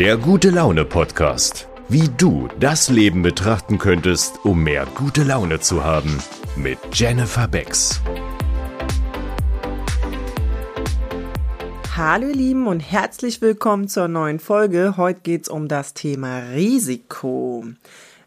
[0.00, 1.68] Der gute Laune Podcast.
[1.90, 6.22] Wie du das Leben betrachten könntest, um mehr gute Laune zu haben.
[6.56, 8.00] Mit Jennifer Becks.
[11.94, 14.96] Hallo ihr Lieben und herzlich willkommen zur neuen Folge.
[14.96, 17.66] Heute geht es um das Thema Risiko.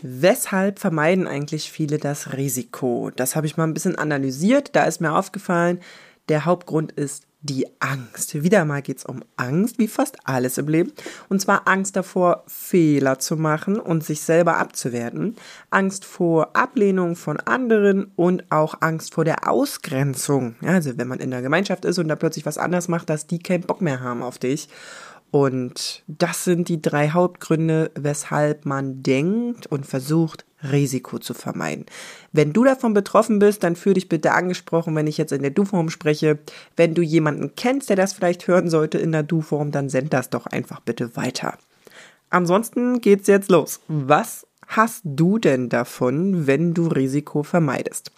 [0.00, 3.10] Weshalb vermeiden eigentlich viele das Risiko?
[3.14, 4.70] Das habe ich mal ein bisschen analysiert.
[4.74, 5.80] Da ist mir aufgefallen,
[6.30, 8.42] der Hauptgrund ist die Angst.
[8.42, 10.92] Wieder mal geht es um Angst, wie fast alles im Leben.
[11.28, 15.36] Und zwar Angst davor, Fehler zu machen und sich selber abzuwerten.
[15.70, 20.56] Angst vor Ablehnung von anderen und auch Angst vor der Ausgrenzung.
[20.60, 23.26] Ja, also wenn man in der Gemeinschaft ist und da plötzlich was anders macht, dass
[23.26, 24.68] die keinen Bock mehr haben auf dich.
[25.30, 31.86] Und das sind die drei Hauptgründe, weshalb man denkt und versucht, Risiko zu vermeiden.
[32.32, 35.50] Wenn du davon betroffen bist, dann fühl dich bitte angesprochen, wenn ich jetzt in der
[35.50, 36.38] Du-Form spreche.
[36.76, 40.30] Wenn du jemanden kennst, der das vielleicht hören sollte in der Du-Form, dann send das
[40.30, 41.58] doch einfach bitte weiter.
[42.30, 43.80] Ansonsten geht's jetzt los.
[43.88, 48.10] Was hast du denn davon, wenn du Risiko vermeidest?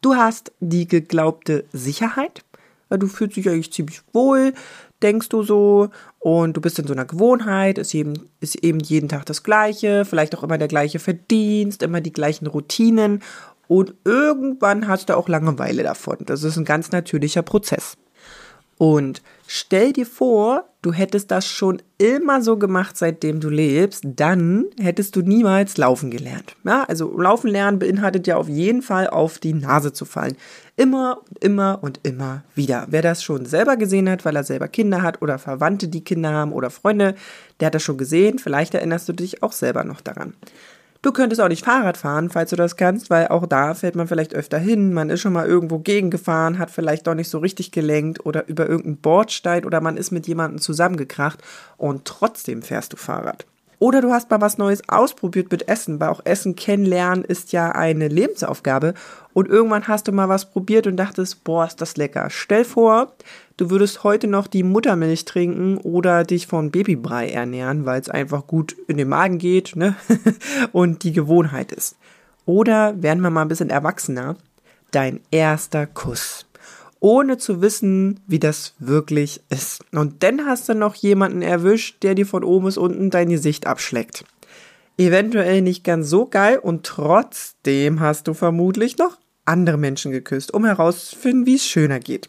[0.00, 2.44] Du hast die geglaubte Sicherheit,
[2.88, 4.54] du fühlst dich eigentlich ziemlich wohl,
[5.02, 9.08] denkst du so und du bist in so einer Gewohnheit, ist eben, ist eben jeden
[9.08, 13.22] Tag das Gleiche, vielleicht auch immer der gleiche Verdienst, immer die gleichen Routinen
[13.68, 16.16] und irgendwann hast du auch Langeweile davon.
[16.20, 17.96] Das ist ein ganz natürlicher Prozess.
[18.78, 24.66] Und stell dir vor, du hättest das schon immer so gemacht, seitdem du lebst, dann
[24.78, 26.54] hättest du niemals laufen gelernt.
[26.64, 30.36] Ja, also laufen lernen beinhaltet ja auf jeden Fall auf die Nase zu fallen.
[30.76, 32.86] Immer immer und immer wieder.
[32.88, 36.30] Wer das schon selber gesehen hat, weil er selber Kinder hat oder Verwandte, die Kinder
[36.30, 37.14] haben oder Freunde,
[37.58, 38.38] der hat das schon gesehen.
[38.38, 40.34] Vielleicht erinnerst du dich auch selber noch daran.
[41.00, 44.08] Du könntest auch nicht Fahrrad fahren, falls du das kannst, weil auch da fährt man
[44.08, 44.92] vielleicht öfter hin.
[44.92, 48.68] Man ist schon mal irgendwo gegengefahren, hat vielleicht doch nicht so richtig gelenkt oder über
[48.68, 51.40] irgendeinen Bordstein oder man ist mit jemandem zusammengekracht
[51.76, 53.46] und trotzdem fährst du Fahrrad.
[53.78, 57.70] Oder du hast mal was Neues ausprobiert mit Essen, weil auch Essen kennenlernen ist ja
[57.70, 58.94] eine Lebensaufgabe.
[59.32, 62.28] Und irgendwann hast du mal was probiert und dachtest, boah, ist das lecker.
[62.28, 63.12] Stell vor,
[63.56, 68.48] du würdest heute noch die Muttermilch trinken oder dich von Babybrei ernähren, weil es einfach
[68.48, 69.94] gut in den Magen geht, ne?
[70.72, 71.96] und die Gewohnheit ist.
[72.46, 74.36] Oder werden wir mal ein bisschen erwachsener,
[74.90, 76.47] dein erster Kuss
[77.00, 79.84] ohne zu wissen, wie das wirklich ist.
[79.92, 83.66] Und dann hast du noch jemanden erwischt, der dir von oben bis unten dein Gesicht
[83.66, 84.24] abschleckt.
[84.96, 90.64] Eventuell nicht ganz so geil und trotzdem hast du vermutlich noch andere Menschen geküsst, um
[90.64, 92.28] herauszufinden, wie es schöner geht.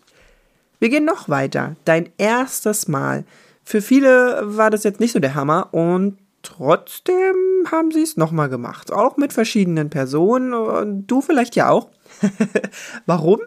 [0.80, 1.76] Wir gehen noch weiter.
[1.84, 3.26] Dein erstes Mal.
[3.64, 7.36] Für viele war das jetzt nicht so der Hammer und trotzdem
[7.70, 8.92] haben sie es nochmal gemacht.
[8.92, 11.90] Auch mit verschiedenen Personen du vielleicht ja auch.
[13.06, 13.40] Warum?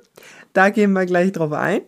[0.53, 1.83] Da gehen wir gleich drauf ein.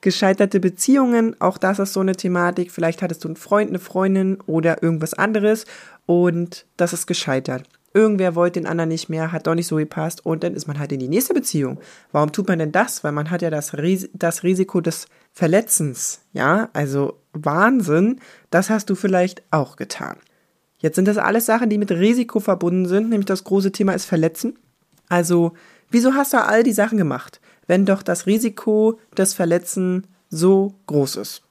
[0.00, 2.70] Gescheiterte Beziehungen, auch das ist so eine Thematik.
[2.70, 5.64] Vielleicht hattest du einen Freund, eine Freundin oder irgendwas anderes
[6.06, 7.64] und das ist gescheitert.
[7.94, 10.78] Irgendwer wollte den anderen nicht mehr, hat doch nicht so gepasst und dann ist man
[10.78, 11.78] halt in die nächste Beziehung.
[12.12, 13.02] Warum tut man denn das?
[13.02, 16.20] Weil man hat ja das, Ris das Risiko des Verletzens.
[16.32, 20.16] Ja, also Wahnsinn, das hast du vielleicht auch getan.
[20.78, 24.04] Jetzt sind das alles Sachen, die mit Risiko verbunden sind, nämlich das große Thema ist
[24.04, 24.56] Verletzen.
[25.08, 25.54] Also,
[25.90, 27.40] wieso hast du all die Sachen gemacht?
[27.68, 31.42] Wenn doch das Risiko des Verletzen so groß ist.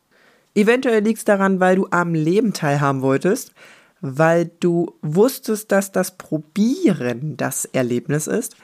[0.53, 3.53] Eventuell liegt es daran, weil du am Leben teilhaben wolltest,
[4.01, 8.55] weil du wusstest, dass das Probieren das Erlebnis ist,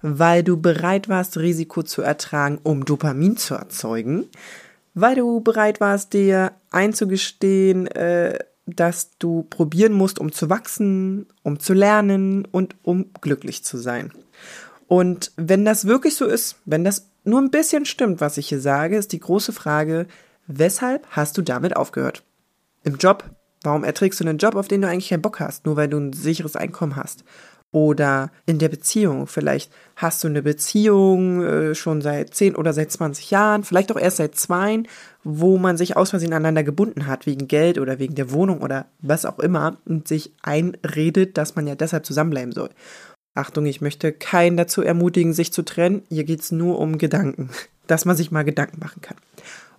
[0.00, 4.26] weil du bereit warst, Risiko zu ertragen, um Dopamin zu erzeugen,
[4.94, 11.58] weil du bereit warst, dir einzugestehen, äh, dass du probieren musst, um zu wachsen, um
[11.58, 14.12] zu lernen und um glücklich zu sein.
[14.92, 18.60] Und wenn das wirklich so ist, wenn das nur ein bisschen stimmt, was ich hier
[18.60, 20.06] sage, ist die große Frage,
[20.46, 22.22] weshalb hast du damit aufgehört?
[22.84, 23.24] Im Job?
[23.62, 25.96] Warum erträgst du einen Job, auf den du eigentlich keinen Bock hast, nur weil du
[25.96, 27.24] ein sicheres Einkommen hast?
[27.70, 29.26] Oder in der Beziehung.
[29.26, 33.98] Vielleicht hast du eine Beziehung äh, schon seit 10 oder seit 20 Jahren, vielleicht auch
[33.98, 34.82] erst seit zwei,
[35.24, 38.84] wo man sich aus Versehen aneinander gebunden hat, wegen Geld oder wegen der Wohnung oder
[39.00, 42.68] was auch immer und sich einredet, dass man ja deshalb zusammenbleiben soll.
[43.34, 46.02] Achtung, ich möchte keinen dazu ermutigen, sich zu trennen.
[46.10, 47.50] Hier geht es nur um Gedanken,
[47.86, 49.16] dass man sich mal Gedanken machen kann.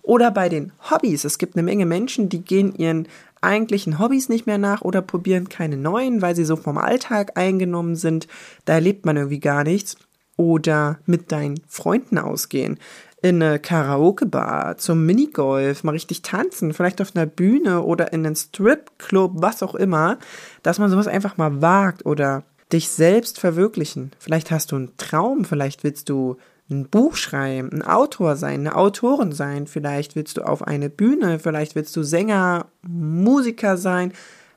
[0.02, 1.24] Oder bei den Hobbys.
[1.24, 3.08] Es gibt eine Menge Menschen, die gehen ihren
[3.40, 7.96] eigentlichen Hobbys nicht mehr nach oder probieren keine neuen, weil sie so vom Alltag eingenommen
[7.96, 8.26] sind.
[8.64, 9.96] Da erlebt man irgendwie gar nichts.
[10.36, 12.80] Oder mit deinen Freunden ausgehen.
[13.22, 18.34] In eine Karaoke-Bar, zum Minigolf, mal richtig tanzen, vielleicht auf einer Bühne oder in einen
[18.34, 20.18] Stripclub, was auch immer,
[20.64, 24.12] dass man sowas einfach mal wagt oder dich selbst verwirklichen.
[24.18, 26.36] Vielleicht hast du einen Traum, vielleicht willst du
[26.70, 31.38] ein Buch schreiben, ein Autor sein, eine Autorin sein, vielleicht willst du auf eine Bühne,
[31.38, 34.12] vielleicht willst du Sänger, Musiker sein,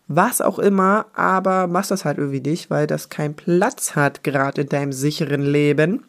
[0.08, 4.62] was auch immer, aber machst das halt irgendwie nicht, weil das keinen Platz hat, gerade
[4.62, 6.06] in deinem sicheren Leben.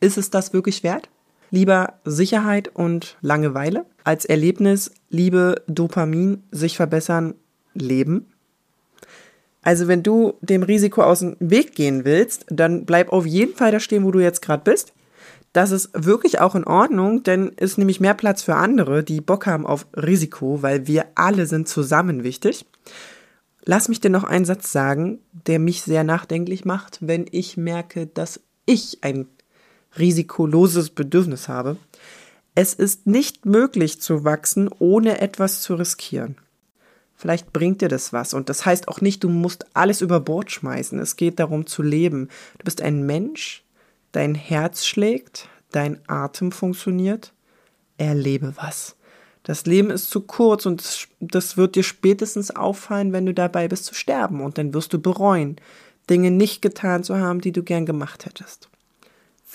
[0.00, 1.10] Ist es das wirklich wert?
[1.50, 7.34] Lieber Sicherheit und Langeweile als Erlebnis, Liebe, Dopamin, sich verbessern,
[7.74, 8.32] Leben?
[9.66, 13.72] Also wenn du dem Risiko aus dem Weg gehen willst, dann bleib auf jeden Fall
[13.72, 14.92] da stehen, wo du jetzt gerade bist.
[15.52, 19.44] Das ist wirklich auch in Ordnung, denn ist nämlich mehr Platz für andere, die Bock
[19.44, 22.64] haben auf Risiko, weil wir alle sind zusammen wichtig.
[23.64, 28.06] Lass mich dir noch einen Satz sagen, der mich sehr nachdenklich macht, wenn ich merke,
[28.06, 29.26] dass ich ein
[29.98, 31.76] risikoloses Bedürfnis habe.
[32.54, 36.36] Es ist nicht möglich zu wachsen, ohne etwas zu riskieren.
[37.16, 38.34] Vielleicht bringt dir das was.
[38.34, 40.98] Und das heißt auch nicht, du musst alles über Bord schmeißen.
[40.98, 42.28] Es geht darum zu leben.
[42.58, 43.64] Du bist ein Mensch,
[44.12, 47.32] dein Herz schlägt, dein Atem funktioniert.
[47.98, 48.96] Erlebe was.
[49.42, 53.84] Das Leben ist zu kurz und das wird dir spätestens auffallen, wenn du dabei bist
[53.86, 55.56] zu sterben und dann wirst du bereuen,
[56.10, 58.68] Dinge nicht getan zu haben, die du gern gemacht hättest.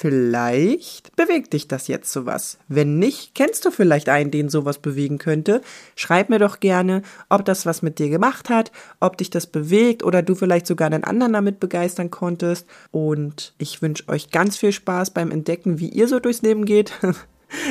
[0.02, 2.58] Vielleicht bewegt dich das jetzt sowas.
[2.68, 5.62] Wenn nicht, kennst du vielleicht einen, den sowas bewegen könnte.
[5.96, 10.02] Schreib mir doch gerne, ob das was mit dir gemacht hat, ob dich das bewegt
[10.02, 12.66] oder du vielleicht sogar einen anderen damit begeistern konntest.
[12.90, 16.94] Und ich wünsche euch ganz viel Spaß beim Entdecken, wie ihr so durchs Leben geht.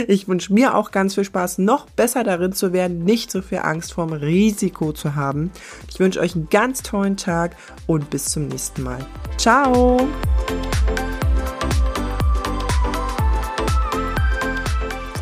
[0.09, 3.61] Ich wünsche mir auch ganz viel Spaß, noch besser darin zu werden, nicht so viel
[3.61, 5.51] Angst vorm Risiko zu haben.
[5.89, 7.57] Ich wünsche euch einen ganz tollen Tag
[7.87, 8.99] und bis zum nächsten Mal.
[9.39, 9.97] Ciao!